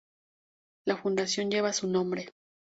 Una 0.87 0.97
fundación 0.97 1.51
lleva 1.51 1.73
su 1.73 1.85
nombre. 1.87 2.33